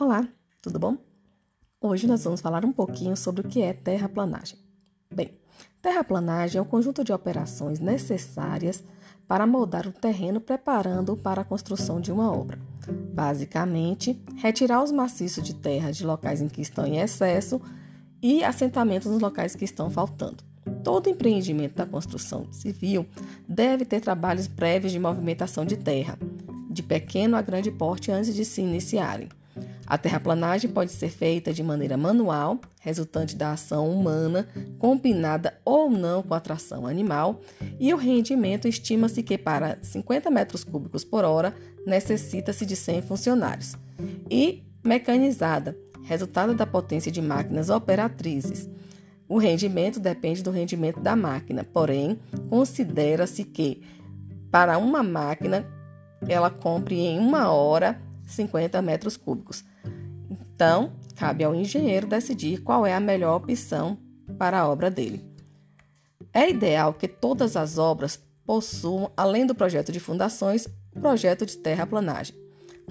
Olá, 0.00 0.28
tudo 0.62 0.78
bom? 0.78 0.96
Hoje 1.80 2.06
nós 2.06 2.22
vamos 2.22 2.40
falar 2.40 2.64
um 2.64 2.70
pouquinho 2.70 3.16
sobre 3.16 3.40
o 3.40 3.48
que 3.48 3.62
é 3.62 3.72
terraplanagem. 3.72 4.56
Bem, 5.12 5.36
terraplanagem 5.82 6.56
é 6.56 6.62
o 6.62 6.64
conjunto 6.64 7.02
de 7.02 7.12
operações 7.12 7.80
necessárias 7.80 8.84
para 9.26 9.44
moldar 9.44 9.88
o 9.88 9.92
terreno 9.92 10.40
preparando-o 10.40 11.16
para 11.16 11.40
a 11.40 11.44
construção 11.44 12.00
de 12.00 12.12
uma 12.12 12.32
obra. 12.32 12.60
Basicamente, 13.12 14.22
retirar 14.36 14.84
os 14.84 14.92
maciços 14.92 15.42
de 15.42 15.52
terra 15.52 15.90
de 15.90 16.06
locais 16.06 16.40
em 16.40 16.48
que 16.48 16.62
estão 16.62 16.86
em 16.86 17.00
excesso 17.00 17.60
e 18.22 18.44
assentamentos 18.44 19.10
nos 19.10 19.20
locais 19.20 19.56
que 19.56 19.64
estão 19.64 19.90
faltando. 19.90 20.44
Todo 20.84 21.10
empreendimento 21.10 21.74
da 21.74 21.86
construção 21.86 22.46
civil 22.52 23.04
deve 23.48 23.84
ter 23.84 24.00
trabalhos 24.00 24.46
prévios 24.46 24.92
de 24.92 25.00
movimentação 25.00 25.64
de 25.64 25.76
terra, 25.76 26.16
de 26.70 26.84
pequeno 26.84 27.36
a 27.36 27.42
grande 27.42 27.72
porte 27.72 28.12
antes 28.12 28.32
de 28.32 28.44
se 28.44 28.60
iniciarem. 28.60 29.28
A 29.88 29.96
terraplanagem 29.96 30.70
pode 30.70 30.92
ser 30.92 31.08
feita 31.08 31.50
de 31.50 31.62
maneira 31.62 31.96
manual, 31.96 32.60
resultante 32.82 33.34
da 33.34 33.52
ação 33.52 33.90
humana, 33.90 34.46
combinada 34.78 35.58
ou 35.64 35.88
não 35.88 36.22
com 36.22 36.34
a 36.34 36.40
tração 36.40 36.86
animal, 36.86 37.40
e 37.80 37.94
o 37.94 37.96
rendimento 37.96 38.68
estima-se 38.68 39.22
que 39.22 39.38
para 39.38 39.78
50 39.80 40.30
metros 40.30 40.62
cúbicos 40.62 41.04
por 41.04 41.24
hora 41.24 41.54
necessita-se 41.86 42.66
de 42.66 42.76
100 42.76 43.00
funcionários. 43.00 43.76
E 44.30 44.62
mecanizada, 44.84 45.74
resultado 46.02 46.54
da 46.54 46.66
potência 46.66 47.10
de 47.10 47.22
máquinas 47.22 47.70
operatrizes. 47.70 48.68
O 49.26 49.38
rendimento 49.38 49.98
depende 49.98 50.42
do 50.42 50.50
rendimento 50.50 51.00
da 51.00 51.16
máquina, 51.16 51.64
porém, 51.64 52.18
considera-se 52.50 53.42
que 53.42 53.82
para 54.50 54.76
uma 54.76 55.02
máquina 55.02 55.66
ela 56.28 56.50
compre 56.50 56.96
em 56.96 57.18
uma 57.18 57.50
hora 57.50 57.98
50 58.26 58.80
metros 58.82 59.16
cúbicos. 59.16 59.64
Então, 60.58 60.90
cabe 61.14 61.44
ao 61.44 61.54
engenheiro 61.54 62.08
decidir 62.08 62.62
qual 62.62 62.84
é 62.84 62.92
a 62.92 62.98
melhor 62.98 63.36
opção 63.36 63.96
para 64.36 64.58
a 64.58 64.68
obra 64.68 64.90
dele. 64.90 65.24
É 66.34 66.50
ideal 66.50 66.92
que 66.92 67.06
todas 67.06 67.56
as 67.56 67.78
obras 67.78 68.20
possuam, 68.44 69.08
além 69.16 69.46
do 69.46 69.54
projeto 69.54 69.92
de 69.92 70.00
fundações, 70.00 70.66
o 70.96 70.98
projeto 71.00 71.46
de 71.46 71.58
terraplanagem. 71.58 72.34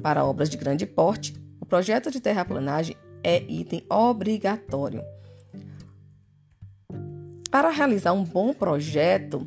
Para 0.00 0.24
obras 0.24 0.48
de 0.48 0.56
grande 0.56 0.86
porte, 0.86 1.34
o 1.60 1.66
projeto 1.66 2.08
de 2.08 2.20
terraplanagem 2.20 2.96
é 3.20 3.42
item 3.48 3.84
obrigatório. 3.90 5.02
Para 7.50 7.70
realizar 7.70 8.12
um 8.12 8.22
bom 8.22 8.54
projeto 8.54 9.44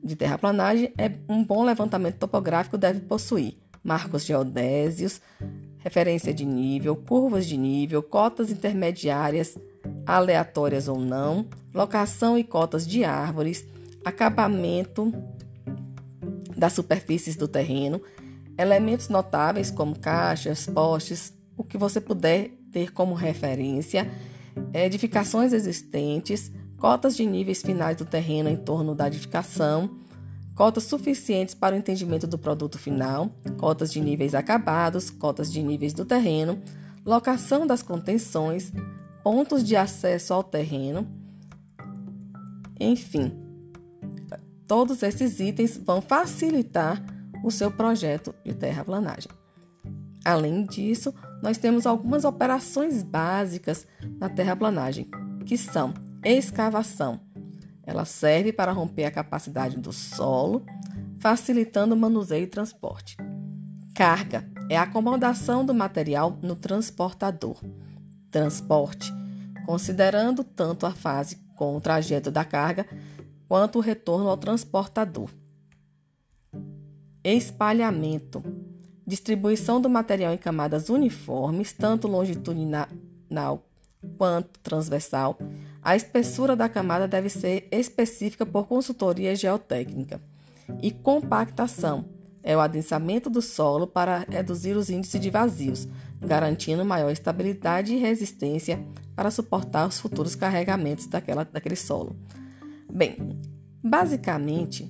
de 0.00 0.14
terraplanagem, 0.14 0.94
é 0.96 1.10
um 1.28 1.42
bom 1.42 1.64
levantamento 1.64 2.18
topográfico 2.18 2.78
deve 2.78 3.00
possuir 3.00 3.56
marcos 3.86 4.24
geodésios, 4.24 5.20
referência 5.86 6.34
de 6.34 6.44
nível, 6.44 6.96
curvas 6.96 7.46
de 7.46 7.56
nível, 7.56 8.02
cotas 8.02 8.50
intermediárias, 8.50 9.56
aleatórias 10.04 10.88
ou 10.88 10.98
não, 10.98 11.46
locação 11.72 12.36
e 12.36 12.42
cotas 12.42 12.84
de 12.84 13.04
árvores, 13.04 13.64
acabamento 14.04 15.14
das 16.56 16.72
superfícies 16.72 17.36
do 17.36 17.46
terreno, 17.46 18.02
elementos 18.58 19.08
notáveis 19.08 19.70
como 19.70 19.96
caixas, 19.96 20.66
postes, 20.66 21.32
o 21.56 21.62
que 21.62 21.78
você 21.78 22.00
puder 22.00 22.50
ter 22.72 22.92
como 22.92 23.14
referência, 23.14 24.10
edificações 24.74 25.52
existentes, 25.52 26.50
cotas 26.78 27.16
de 27.16 27.24
níveis 27.24 27.62
finais 27.62 27.96
do 27.96 28.04
terreno 28.04 28.48
em 28.48 28.56
torno 28.56 28.92
da 28.92 29.06
edificação 29.06 29.88
cotas 30.56 30.84
suficientes 30.84 31.54
para 31.54 31.76
o 31.76 31.78
entendimento 31.78 32.26
do 32.26 32.38
produto 32.38 32.78
final, 32.78 33.30
cotas 33.58 33.92
de 33.92 34.00
níveis 34.00 34.34
acabados, 34.34 35.10
cotas 35.10 35.52
de 35.52 35.62
níveis 35.62 35.92
do 35.92 36.04
terreno, 36.04 36.60
locação 37.04 37.66
das 37.66 37.82
contenções, 37.82 38.72
pontos 39.22 39.62
de 39.62 39.76
acesso 39.76 40.32
ao 40.32 40.42
terreno, 40.42 41.06
enfim. 42.80 43.32
Todos 44.66 45.02
esses 45.02 45.38
itens 45.38 45.76
vão 45.76 46.00
facilitar 46.00 47.04
o 47.44 47.50
seu 47.50 47.70
projeto 47.70 48.34
de 48.42 48.54
terraplanagem. 48.54 49.30
Além 50.24 50.64
disso, 50.64 51.14
nós 51.42 51.58
temos 51.58 51.86
algumas 51.86 52.24
operações 52.24 53.02
básicas 53.02 53.86
na 54.18 54.28
terraplanagem, 54.28 55.08
que 55.44 55.56
são 55.56 55.92
escavação, 56.24 57.20
ela 57.86 58.04
serve 58.04 58.52
para 58.52 58.72
romper 58.72 59.04
a 59.04 59.10
capacidade 59.10 59.78
do 59.78 59.92
solo, 59.92 60.66
facilitando 61.18 61.94
o 61.94 61.98
manuseio 61.98 62.44
e 62.44 62.48
transporte. 62.48 63.16
Carga 63.94 64.46
é 64.68 64.76
a 64.76 64.82
acomodação 64.82 65.64
do 65.64 65.72
material 65.72 66.38
no 66.42 66.56
transportador. 66.56 67.62
Transporte, 68.30 69.10
considerando 69.64 70.44
tanto 70.44 70.84
a 70.84 70.90
fase 70.90 71.36
com 71.54 71.76
o 71.76 71.80
trajeto 71.80 72.30
da 72.30 72.44
carga 72.44 72.86
quanto 73.48 73.78
o 73.78 73.80
retorno 73.80 74.28
ao 74.28 74.36
transportador. 74.36 75.30
Espalhamento 77.24 78.42
distribuição 79.06 79.80
do 79.80 79.88
material 79.88 80.34
em 80.34 80.38
camadas 80.38 80.88
uniformes, 80.88 81.72
tanto 81.72 82.08
longitudinal 82.08 82.88
quanto 84.16 84.58
transversal, 84.60 85.38
a 85.82 85.94
espessura 85.94 86.56
da 86.56 86.68
camada 86.68 87.06
deve 87.06 87.28
ser 87.28 87.68
específica 87.70 88.44
por 88.44 88.66
consultoria 88.66 89.34
geotécnica. 89.34 90.20
E 90.82 90.90
compactação 90.90 92.06
é 92.42 92.56
o 92.56 92.60
adensamento 92.60 93.28
do 93.28 93.42
solo 93.42 93.86
para 93.86 94.24
reduzir 94.28 94.76
os 94.76 94.90
índices 94.90 95.20
de 95.20 95.30
vazios, 95.30 95.88
garantindo 96.20 96.84
maior 96.84 97.10
estabilidade 97.10 97.92
e 97.92 97.98
resistência 97.98 98.84
para 99.14 99.30
suportar 99.30 99.88
os 99.88 99.98
futuros 99.98 100.34
carregamentos 100.34 101.06
daquela, 101.06 101.44
daquele 101.44 101.76
solo. 101.76 102.16
Bem, 102.92 103.16
basicamente, 103.82 104.88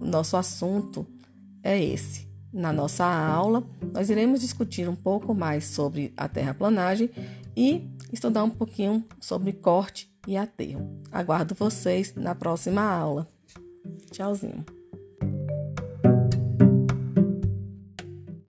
nosso 0.00 0.36
assunto 0.36 1.06
é 1.62 1.82
esse. 1.82 2.26
Na 2.52 2.72
nossa 2.72 3.04
aula, 3.04 3.66
nós 3.92 4.10
iremos 4.10 4.40
discutir 4.40 4.88
um 4.88 4.94
pouco 4.94 5.34
mais 5.34 5.64
sobre 5.64 6.12
a 6.16 6.28
terraplanagem 6.28 7.10
e 7.56 7.88
estudar 8.12 8.44
um 8.44 8.50
pouquinho 8.50 9.04
sobre 9.20 9.52
corte 9.52 10.12
e 10.26 10.36
aterro. 10.36 11.00
Aguardo 11.10 11.54
vocês 11.54 12.14
na 12.14 12.34
próxima 12.34 12.82
aula. 12.82 13.28
Tchauzinho. 14.10 14.64